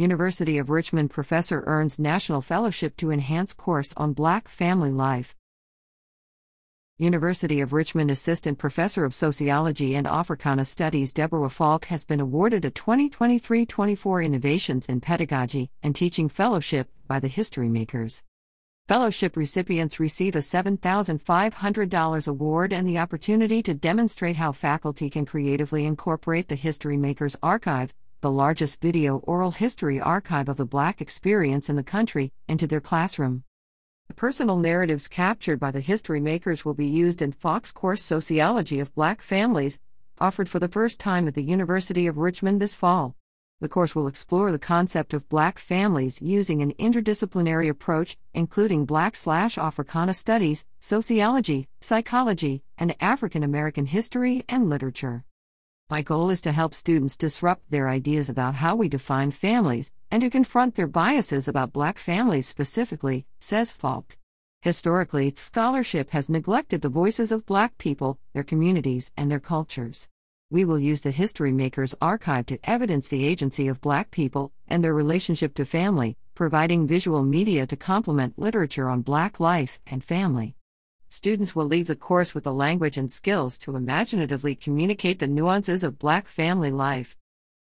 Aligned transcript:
University 0.00 0.56
of 0.56 0.70
Richmond 0.70 1.10
professor 1.10 1.62
earns 1.66 1.98
National 1.98 2.40
Fellowship 2.40 2.96
to 2.96 3.10
enhance 3.10 3.52
course 3.52 3.92
on 3.98 4.14
Black 4.14 4.48
family 4.48 4.90
life. 4.90 5.36
University 6.96 7.60
of 7.60 7.74
Richmond 7.74 8.10
Assistant 8.10 8.56
Professor 8.56 9.04
of 9.04 9.12
Sociology 9.12 9.94
and 9.94 10.06
Africana 10.06 10.64
Studies 10.64 11.12
Deborwah 11.12 11.50
Faulk 11.50 11.84
has 11.86 12.06
been 12.06 12.18
awarded 12.18 12.64
a 12.64 12.70
2023 12.70 13.66
24 13.66 14.22
Innovations 14.22 14.86
in 14.86 15.02
Pedagogy 15.02 15.68
and 15.82 15.94
Teaching 15.94 16.30
Fellowship 16.30 16.88
by 17.06 17.20
the 17.20 17.28
HistoryMakers. 17.28 18.22
Fellowship 18.88 19.36
recipients 19.36 20.00
receive 20.00 20.34
a 20.34 20.38
$7,500 20.38 22.26
award 22.26 22.72
and 22.72 22.88
the 22.88 22.98
opportunity 22.98 23.62
to 23.62 23.74
demonstrate 23.74 24.36
how 24.36 24.50
faculty 24.50 25.10
can 25.10 25.26
creatively 25.26 25.84
incorporate 25.84 26.48
the 26.48 26.56
HistoryMakers 26.56 27.36
Archive, 27.42 27.92
the 28.20 28.30
largest 28.30 28.82
video 28.82 29.18
oral 29.18 29.52
history 29.52 30.00
archive 30.00 30.48
of 30.48 30.56
the 30.56 30.66
Black 30.66 31.00
experience 31.00 31.68
in 31.68 31.76
the 31.76 31.82
country, 31.82 32.32
into 32.48 32.66
their 32.66 32.80
classroom. 32.80 33.44
The 34.08 34.14
personal 34.14 34.58
narratives 34.58 35.08
captured 35.08 35.58
by 35.58 35.70
the 35.70 35.80
HistoryMakers 35.80 36.64
will 36.64 36.74
be 36.74 36.86
used 36.86 37.22
in 37.22 37.32
Faulk's 37.32 37.72
course 37.72 38.02
Sociology 38.02 38.80
of 38.80 38.94
Black 38.94 39.22
Families, 39.22 39.78
offered 40.18 40.48
for 40.48 40.58
the 40.58 40.68
first 40.68 41.00
time 41.00 41.26
at 41.28 41.34
the 41.34 41.42
University 41.42 42.06
of 42.06 42.18
Richmond 42.18 42.60
this 42.60 42.74
fall. 42.74 43.16
The 43.60 43.68
course 43.68 43.94
will 43.94 44.06
explore 44.06 44.52
the 44.52 44.58
concept 44.58 45.14
of 45.14 45.28
Black 45.28 45.58
families 45.58 46.20
using 46.20 46.60
an 46.60 46.72
interdisciplinary 46.74 47.68
approach, 47.68 48.16
including 48.34 48.86
Black 48.86 49.14
slash 49.14 49.58
Africana 49.58 50.14
studies, 50.14 50.64
sociology, 50.80 51.68
psychology, 51.80 52.62
and 52.78 52.96
African 53.00 53.42
American 53.42 53.86
history 53.86 54.44
and 54.48 54.68
literature. 54.70 55.24
My 55.90 56.02
goal 56.02 56.30
is 56.30 56.40
to 56.42 56.52
help 56.52 56.72
students 56.72 57.16
disrupt 57.16 57.68
their 57.68 57.88
ideas 57.88 58.28
about 58.28 58.54
how 58.54 58.76
we 58.76 58.88
define 58.88 59.32
families 59.32 59.90
and 60.08 60.22
to 60.22 60.30
confront 60.30 60.76
their 60.76 60.86
biases 60.86 61.48
about 61.48 61.72
black 61.72 61.98
families 61.98 62.46
specifically, 62.46 63.26
says 63.40 63.72
Faulk. 63.72 64.16
Historically, 64.62 65.32
scholarship 65.34 66.10
has 66.10 66.28
neglected 66.28 66.82
the 66.82 66.88
voices 66.88 67.32
of 67.32 67.44
black 67.44 67.76
people, 67.76 68.20
their 68.34 68.44
communities, 68.44 69.10
and 69.16 69.28
their 69.28 69.40
cultures. 69.40 70.06
We 70.48 70.64
will 70.64 70.78
use 70.78 71.00
the 71.00 71.12
HistoryMakers 71.12 71.96
archive 72.00 72.46
to 72.46 72.60
evidence 72.62 73.08
the 73.08 73.24
agency 73.24 73.66
of 73.66 73.80
black 73.80 74.12
people 74.12 74.52
and 74.68 74.84
their 74.84 74.94
relationship 74.94 75.54
to 75.54 75.64
family, 75.64 76.16
providing 76.36 76.86
visual 76.86 77.24
media 77.24 77.66
to 77.66 77.76
complement 77.76 78.38
literature 78.38 78.88
on 78.88 79.02
black 79.02 79.40
life 79.40 79.80
and 79.88 80.04
family. 80.04 80.54
Students 81.12 81.56
will 81.56 81.64
leave 81.64 81.88
the 81.88 81.96
course 81.96 82.36
with 82.36 82.44
the 82.44 82.54
language 82.54 82.96
and 82.96 83.10
skills 83.10 83.58
to 83.58 83.74
imaginatively 83.74 84.54
communicate 84.54 85.18
the 85.18 85.26
nuances 85.26 85.82
of 85.82 85.98
black 85.98 86.28
family 86.28 86.70
life. 86.70 87.16